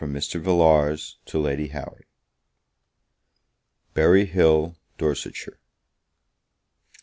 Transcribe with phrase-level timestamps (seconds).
[0.03, 2.05] VILLARS TO LADY HOWARD
[3.93, 5.59] Berry Hill, Dorsetshire.